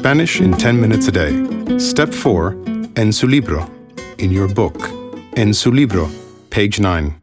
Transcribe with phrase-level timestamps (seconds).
[0.00, 1.78] Spanish in 10 minutes a day.
[1.78, 2.56] Step 4.
[2.96, 3.70] En su libro.
[4.16, 4.88] In your book.
[5.36, 6.08] En su libro.
[6.48, 7.20] Page 9.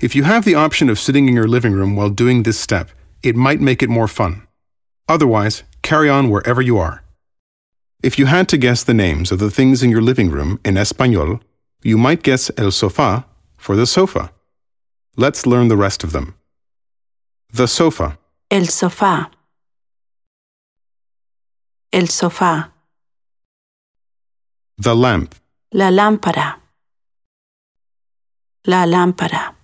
[0.00, 2.88] If you have the option of sitting in your living room while doing this step,
[3.22, 4.48] it might make it more fun.
[5.06, 7.02] Otherwise, carry on wherever you are.
[8.02, 10.78] If you had to guess the names of the things in your living room in
[10.78, 11.40] Espanol,
[11.82, 13.26] you might guess el sofá
[13.58, 14.30] for the sofa.
[15.14, 16.36] Let's learn the rest of them.
[17.52, 18.16] The sofa,
[18.50, 19.30] El sofá.
[22.00, 22.72] El sofá.
[24.78, 25.34] the lamp,
[25.72, 26.58] La lámpara.
[28.64, 29.54] La lámpara.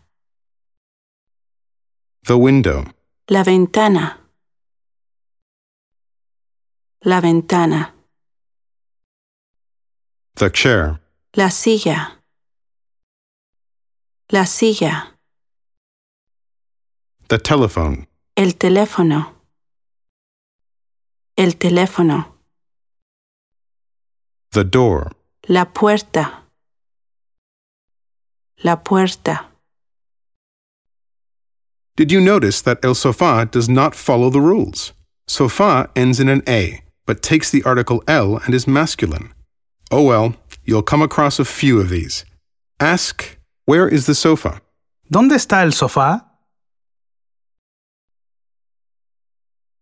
[2.26, 2.84] the window,
[3.30, 4.18] La ventana.
[7.06, 7.94] La ventana.
[10.34, 11.00] the chair,
[11.36, 12.20] La silla.
[14.30, 15.16] La silla.
[17.28, 18.06] the telephone,
[18.36, 19.35] El teléfono.
[21.36, 22.32] El teléfono.
[24.52, 25.12] the door,
[25.48, 26.44] La puerta.
[28.64, 29.46] La puerta.
[31.96, 34.92] Did you notice that el sofá does not follow the rules?
[35.28, 39.32] Sofá ends in an A, but takes the article el and is masculine.
[39.90, 40.34] Oh well,
[40.64, 42.24] you'll come across a few of these.
[42.80, 44.62] Ask, where is the sofa?
[45.12, 46.24] ¿Dónde está el sofá?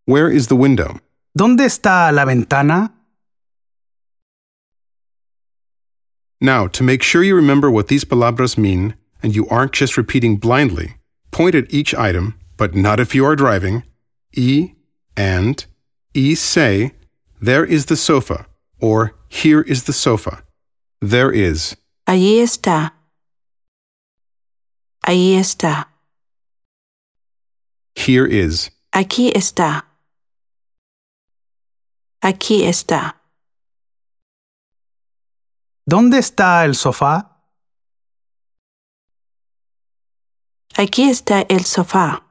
[0.04, 1.00] Where is the window?
[1.36, 2.92] ¿Dónde está la ventana?
[6.40, 10.36] Now, to make sure you remember what these palabras mean and you aren't just repeating
[10.36, 10.96] blindly,
[11.32, 13.82] point at each item, but not if you are driving.
[14.32, 14.74] E
[15.16, 15.64] and
[16.12, 16.92] E say,
[17.40, 18.46] there is the sofa,
[18.80, 20.44] or here is the sofa.
[21.00, 21.76] There is.
[22.06, 22.92] Allí está.
[25.04, 25.86] Allí está.
[27.96, 28.70] Here is.
[28.92, 29.82] Aquí está.
[32.24, 33.20] Aquí está.
[35.84, 37.44] ¿Dónde está el sofá?
[40.74, 42.24] Aquí está el sofá.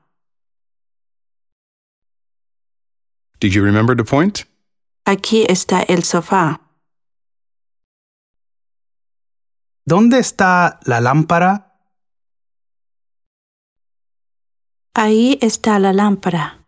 [3.40, 4.46] Did you remember to point?
[5.06, 6.60] Aquí está el sofá.
[9.86, 11.78] ¿Dónde está la lámpara?
[14.96, 16.63] Ahí está la lámpara.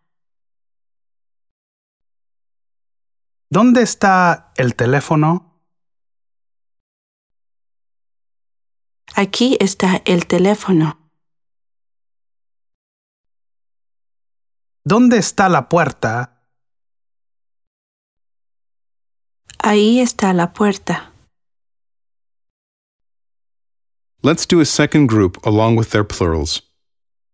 [3.56, 5.62] ¿Dónde está el teléfono?
[9.16, 11.00] Aquí está el teléfono.
[14.84, 16.46] ¿Dónde está la puerta?
[19.60, 21.14] Ahí está la puerta.
[24.22, 26.62] Let's do a second group along with their plurals.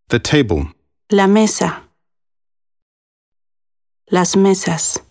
[0.10, 0.76] The table,
[1.10, 1.90] La mesa.
[4.06, 5.02] Las mesas.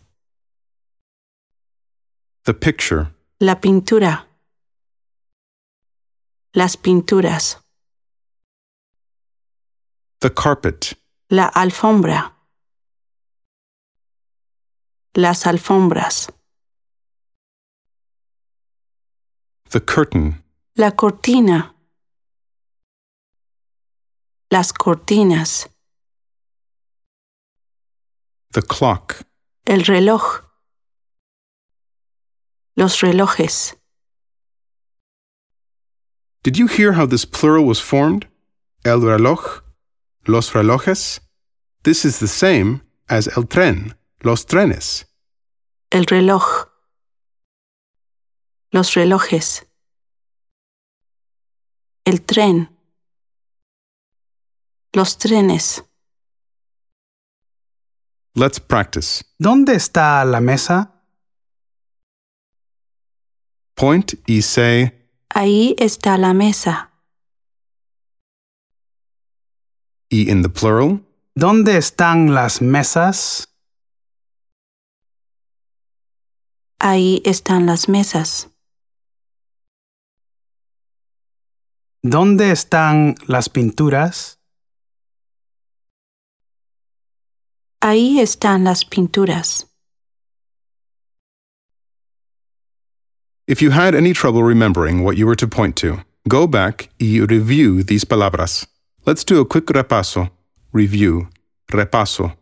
[2.45, 3.09] The picture,
[3.41, 4.27] La pintura.
[6.55, 7.57] Las pinturas.
[10.21, 10.95] the carpet,
[11.31, 12.33] La alfombra.
[15.15, 16.31] Las alfombras.
[19.71, 20.43] the curtain,
[20.77, 21.75] La cortina.
[24.51, 25.69] Las cortinas.
[28.53, 29.23] the clock,
[29.67, 30.50] El reloj.
[32.77, 33.75] Los relojes.
[36.43, 38.27] Did you hear how this plural was formed?
[38.85, 39.63] El reloj,
[40.27, 41.21] los relojes.
[41.83, 45.05] This is the same as el tren, los trenes.
[45.91, 46.69] El reloj.
[48.73, 49.67] Los relojes.
[52.07, 52.69] El tren.
[54.95, 55.83] Los trenes.
[58.35, 59.25] Let's practice.
[59.39, 61.00] ¿Dónde está la mesa?
[63.81, 64.93] Point y say,
[65.31, 66.91] Ahí está la mesa.
[70.11, 71.01] y in the plural,
[71.35, 73.57] ¿Dónde están las mesas?
[76.79, 78.51] Ahí están las mesas.
[82.03, 84.41] ¿Dónde están las pinturas?
[87.81, 89.70] Ahí están las pinturas.
[93.51, 97.19] If you had any trouble remembering what you were to point to, go back y
[97.19, 98.65] review these palabras.
[99.07, 100.31] Let's do a quick repaso.
[100.73, 101.29] Review.
[101.73, 102.37] Repaso.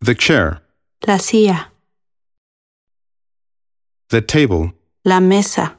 [0.00, 0.60] The chair,
[1.06, 1.66] La silla.
[4.08, 4.72] the table,
[5.04, 5.76] La mesa.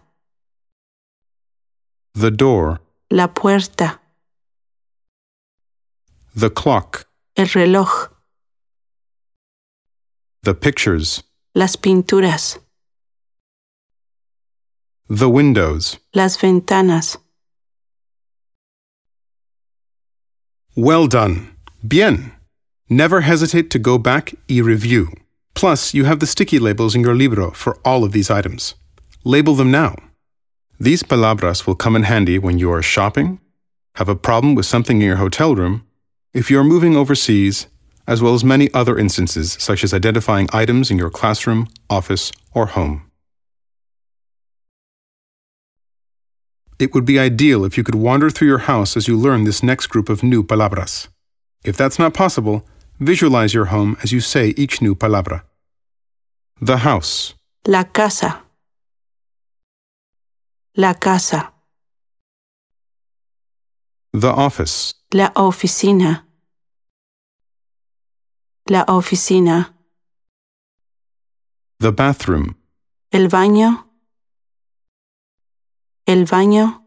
[2.14, 4.00] the door, La puerta.
[6.36, 8.10] the clock, El reloj.
[10.44, 11.24] the pictures,
[11.56, 12.60] las pinturas,
[15.10, 15.98] the windows.
[16.14, 17.18] las ventanas.
[20.76, 21.56] Well done.
[21.88, 22.32] Bien.
[22.90, 25.10] Never hesitate to go back y review.
[25.54, 28.76] Plus, you have the sticky labels in your libro for all of these items.
[29.24, 29.96] Label them now.
[30.80, 33.40] These palabras will come in handy when you are shopping,
[33.96, 35.88] have a problem with something in your hotel room,
[36.34, 37.68] if you are moving overseas,
[38.06, 42.66] as well as many other instances such as identifying items in your classroom, office, or
[42.68, 43.05] home.
[46.78, 49.64] It would be ideal if you could wander through your house as you learn this
[49.64, 51.08] next group of new palabras.
[51.64, 52.68] If that's not possible,
[53.00, 55.44] visualize your home as you say each new palabra.
[56.62, 57.34] The house,
[57.68, 58.42] La casa.
[60.78, 61.52] La casa.
[64.12, 66.24] the office, La oficina.
[68.70, 69.70] La oficina.
[71.80, 72.56] the bathroom,
[73.12, 73.84] El baño.
[76.06, 76.82] El baño.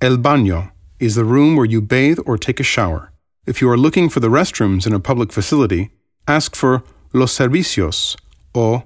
[0.00, 3.12] el baño is the room where you bathe or take a shower.
[3.46, 5.90] If you are looking for the restrooms in a public facility,
[6.26, 8.16] ask for los servicios
[8.54, 8.82] o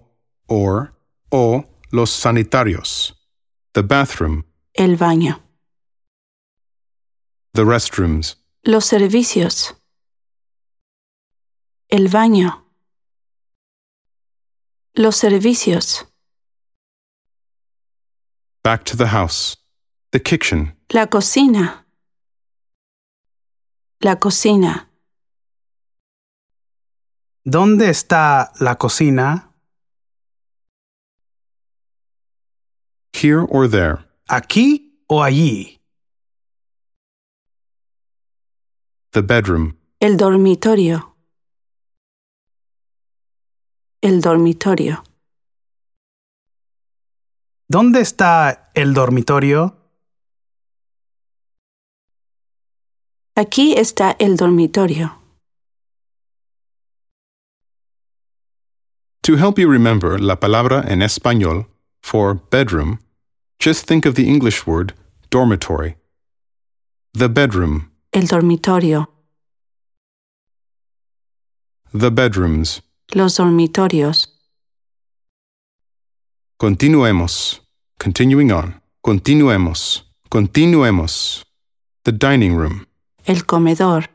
[0.47, 0.93] or
[1.33, 3.13] o los sanitarios.
[3.73, 4.45] The bathroom,
[4.75, 5.41] El baño.
[7.55, 8.37] the restrooms,
[8.67, 9.73] Los servicios.
[11.89, 12.63] El baño.
[14.95, 16.05] Los servicios.
[18.67, 19.57] Back to the house,
[20.11, 21.85] the kitchen, La cocina.
[24.01, 24.89] La cocina.
[27.45, 29.53] ¿Dónde está la cocina?
[33.13, 35.79] here or there, ¿Aquí o allí?
[39.13, 41.15] the bedroom, El dormitorio.
[44.03, 45.05] El dormitorio.
[47.69, 49.77] ¿Dónde está el dormitorio?
[53.35, 55.19] Aquí está el dormitorio.
[59.23, 61.67] To help you remember la palabra en español
[62.03, 63.01] for bedroom,
[63.59, 64.95] just think of the English word
[65.31, 65.97] dormitory.
[67.15, 69.09] The bedroom, El dormitorio.
[71.93, 72.83] the bedrooms.
[73.15, 74.36] Los dormitorios.
[76.59, 77.63] Continuemos.
[77.99, 78.83] Continuing on.
[79.03, 80.11] Continuemos.
[80.31, 81.45] Continuemos.
[82.05, 82.87] The dining room,
[83.25, 84.11] El comedor.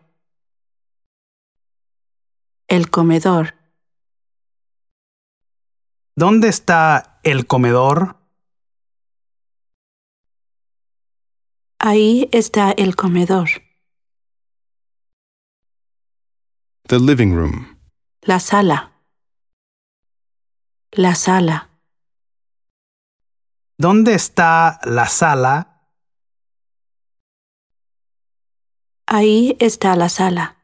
[2.68, 3.54] El comedor.
[6.16, 8.16] ¿Dónde está el comedor?
[11.80, 13.50] Ahí está el comedor.
[16.88, 17.78] the living room,
[18.24, 18.92] La sala.
[20.92, 21.71] La sala.
[23.82, 25.82] ¿Dónde está la sala?
[29.08, 30.58] Ahí está la sala.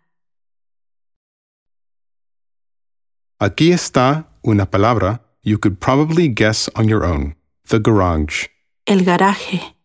[3.40, 7.36] Aquí está una palabra you could probably guess on your own.
[7.70, 8.50] The garage.
[8.86, 9.76] El garaje.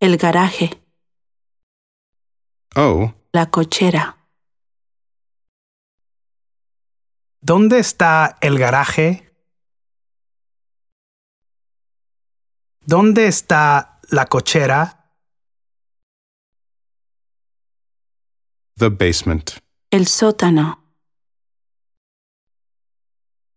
[0.00, 0.70] El garaje.
[2.74, 4.16] Oh, La cochera.
[7.40, 9.27] ¿Dónde está el garaje?
[12.88, 14.98] ¿Dónde está la cochera?
[18.78, 19.60] the basement.
[19.90, 20.82] El sótano.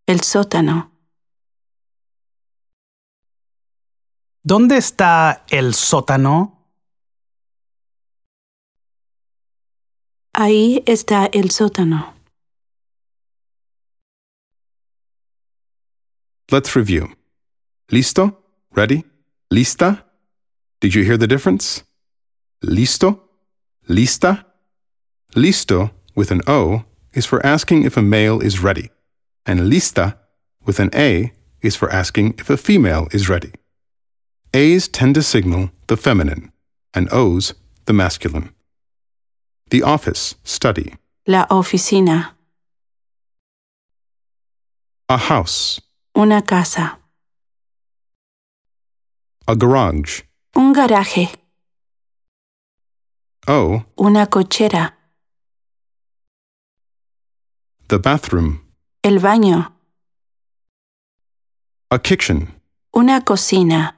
[0.06, 0.92] El sótano.
[4.42, 6.68] ¿Dónde está el sótano?
[10.34, 12.14] Ahí está el sótano.
[16.50, 17.16] Let's review.
[17.88, 18.44] Listo?
[18.72, 19.11] Ready?
[19.52, 20.02] Lista?
[20.80, 21.84] Did you hear the difference?
[22.64, 23.20] Listo?
[23.86, 24.46] Lista?
[25.36, 28.88] Listo, with an O, is for asking if a male is ready,
[29.44, 30.16] and lista,
[30.64, 33.52] with an A, is for asking if a female is ready.
[34.54, 36.50] A's tend to signal the feminine,
[36.94, 37.52] and O's
[37.84, 38.54] the masculine.
[39.68, 40.94] The office, study.
[41.26, 42.30] La oficina.
[45.10, 45.78] A house,
[46.16, 47.01] Una casa.
[49.52, 50.22] A garage.
[50.56, 51.28] Un garaje.
[53.46, 54.96] O, Una cochera.
[57.88, 58.60] the bathroom.
[59.04, 59.72] El baño.
[61.90, 62.48] A kitchen.
[62.94, 63.94] Una cocina.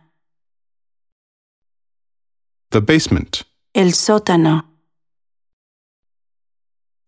[2.71, 3.45] The basement.
[3.75, 4.65] El sótano.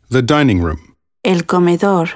[0.09, 0.95] The dining room.
[1.25, 2.11] El comedor.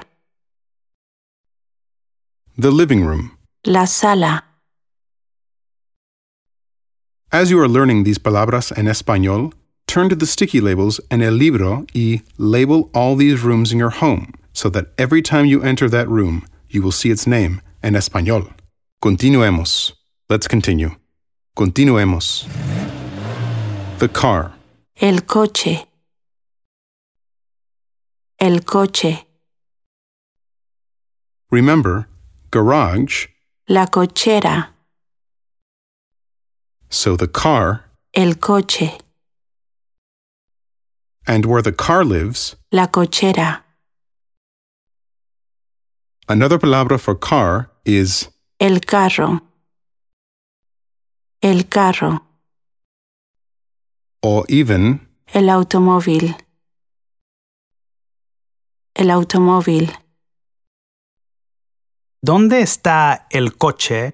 [2.57, 3.37] The living room.
[3.65, 4.45] La sala.
[7.33, 9.53] As you are learning these palabras en español,
[9.87, 13.89] turn to the sticky labels en el libro y label all these rooms in your
[13.89, 17.93] home so that every time you enter that room, you will see its name en
[17.93, 18.51] español.
[19.01, 19.93] Continuemos.
[20.29, 20.97] Let's continue.
[21.55, 22.49] Continuemos.
[23.99, 24.51] The car.
[24.99, 25.85] El coche.
[28.41, 29.25] El coche.
[31.49, 32.09] Remember,
[32.51, 33.29] garage,
[33.69, 34.70] La cochera.
[36.91, 38.99] So the car, El coche.
[41.27, 43.63] and where the car lives, La cochera.
[46.27, 48.29] another palabra for car is
[48.59, 49.41] El carro.
[51.41, 52.21] El carro.
[54.23, 56.35] or even El automóvil.
[58.95, 59.89] El automóvil.
[62.23, 64.13] ¿Dónde está el coche?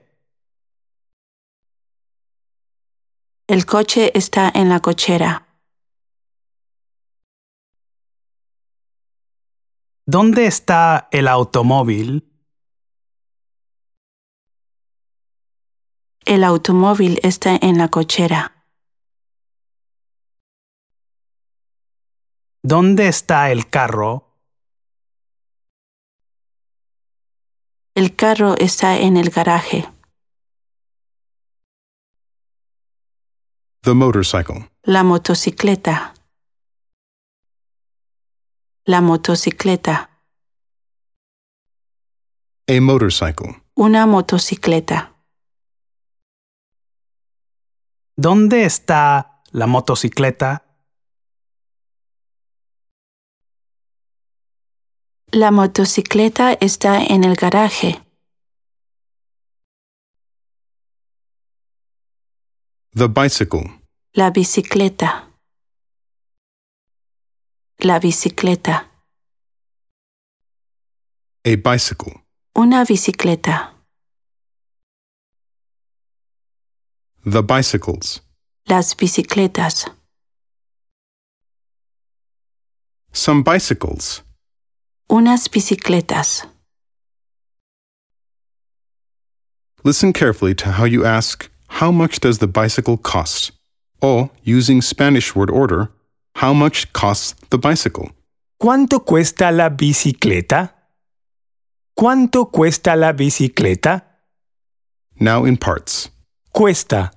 [3.48, 5.48] El coche está en la cochera.
[10.06, 12.30] ¿Dónde está el automóvil?
[16.26, 18.66] El automóvil está en la cochera.
[22.62, 24.28] ¿Dónde está el carro?
[27.96, 29.97] El carro está en el garaje.
[33.88, 34.70] The motorcycle.
[34.84, 36.14] La motocicleta.
[38.84, 40.10] La motocicleta.
[42.68, 43.64] A motorcycle.
[43.76, 45.16] Una motocicleta.
[48.18, 50.66] ¿Dónde está la motocicleta?
[55.32, 58.07] La motocicleta está en el garaje.
[62.94, 63.70] The bicycle.
[64.16, 65.24] La bicicleta.
[67.84, 68.86] La bicicleta.
[71.46, 72.22] A bicycle.
[72.56, 73.72] Una bicicleta.
[77.26, 78.22] The bicycles.
[78.68, 79.86] Las bicicletas.
[83.14, 84.22] Some bicycles.
[85.10, 86.46] Unas bicicletas.
[89.84, 93.52] Listen carefully to how you ask, How much does the bicycle cost?
[94.02, 95.90] Or, using Spanish word order,
[96.38, 98.12] How much costs the bicycle?
[98.60, 100.76] ¿Cuánto cuesta la bicicleta?
[101.96, 104.06] ¿Cuánto cuesta la bicicleta?
[105.20, 106.12] Now in parts.
[106.54, 107.12] Cuesta.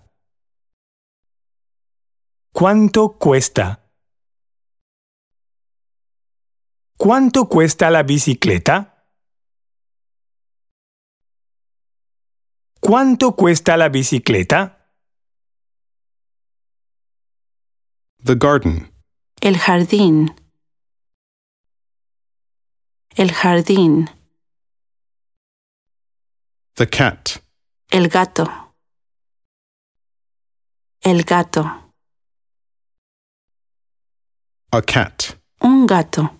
[2.55, 3.81] ¿Cuánto cuesta?
[6.97, 9.00] ¿Cuánto cuesta la bicicleta?
[12.81, 14.91] ¿Cuánto cuesta la bicicleta?
[18.25, 18.91] The garden.
[19.43, 20.35] El jardín.
[23.17, 24.09] El jardín.
[26.75, 27.43] The cat.
[27.91, 28.75] El gato.
[31.03, 31.93] El gato.
[34.73, 35.23] A cat.
[35.61, 36.31] Un gato.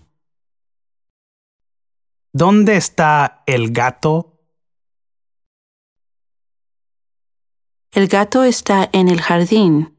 [2.33, 4.40] ¿Dónde está el gato?
[7.93, 9.97] El gato está en el jardín.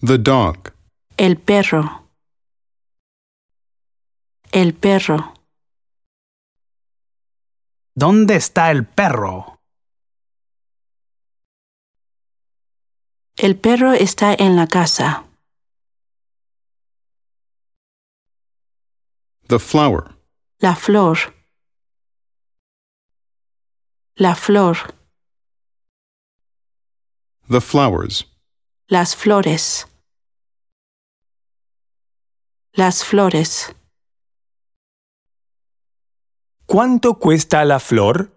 [0.00, 0.72] The dog.
[1.16, 2.10] El perro.
[4.50, 5.34] El perro.
[7.94, 9.60] ¿Dónde está el perro?
[13.36, 15.24] El perro está en la casa.
[19.46, 20.16] The flower.
[20.58, 21.35] La flor.
[24.18, 24.78] La flor.
[27.50, 28.24] The flowers.
[28.88, 29.86] Las flores.
[32.72, 33.74] Las flores.
[36.64, 38.32] ¿Cuánto cuesta la flor?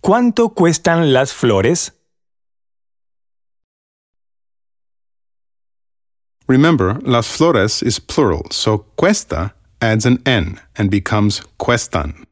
[0.00, 1.94] ¿Cuánto cuestan las flores?
[6.46, 12.24] Remember, las flores is plural, so cuesta adds an N and becomes cuestan.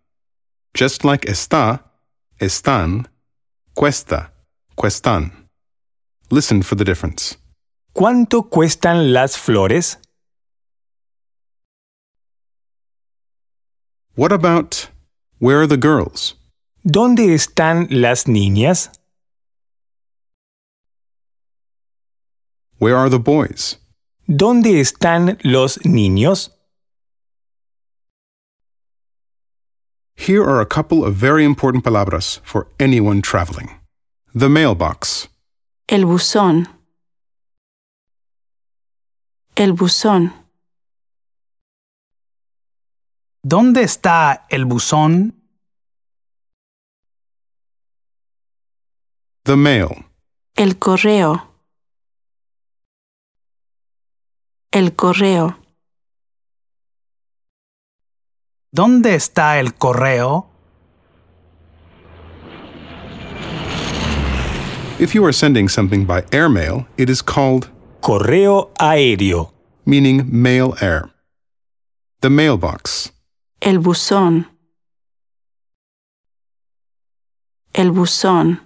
[0.74, 1.80] Just like está,
[2.40, 3.06] están,
[3.74, 4.30] cuesta,
[4.76, 5.30] cuestan.
[6.30, 7.36] Listen for the difference.
[7.94, 9.98] ¿Cuánto cuestan las flores?
[14.16, 14.88] What about
[15.38, 16.34] where are the girls?
[16.84, 18.90] ¿Dónde están las niñas?
[22.78, 23.78] Where are the boys?
[24.26, 26.53] ¿Dónde están los niños?
[30.16, 33.70] Here are a couple of very important palabras for anyone traveling.
[34.34, 35.28] The mailbox,
[35.88, 36.68] El buzón.
[39.56, 40.32] El buzón.
[43.42, 45.34] ¿Dónde está el buzón?
[49.44, 50.06] the mail,
[50.56, 51.42] El correo.
[54.72, 55.56] El correo.
[58.74, 60.48] ¿Dónde está el correo?
[64.98, 67.68] If you are sending something by airmail, it is called
[68.00, 69.52] Correo aéreo.
[69.86, 71.08] meaning mail air.
[72.20, 73.12] The mailbox,
[73.60, 74.48] El buzón.
[77.72, 78.60] El buzón.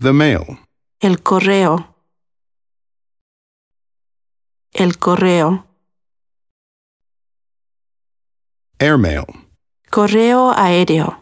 [0.00, 0.58] the mail,
[1.00, 1.94] El correo.
[4.72, 5.66] El correo.
[8.82, 9.26] Airmail,
[9.92, 11.16] Correo aéreo.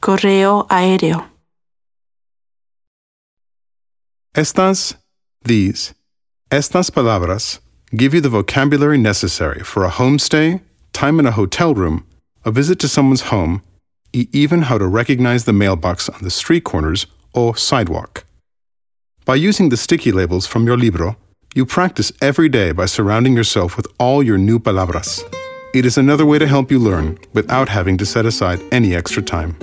[0.00, 1.24] Correo aéreo.
[4.36, 4.94] Estas,
[5.42, 5.94] these,
[6.50, 7.58] estas palabras
[7.96, 10.60] give you the vocabulary necessary for a homestay,
[10.92, 12.06] time in a hotel room,
[12.44, 13.62] a visit to someone's home,
[14.12, 18.24] e- even how to recognize the mailbox on the street corners or sidewalk.
[19.24, 21.16] By using the sticky labels from your libro,
[21.56, 25.24] you practice every day by surrounding yourself with all your new palabras.
[25.72, 29.22] It is another way to help you learn without having to set aside any extra
[29.22, 29.56] time.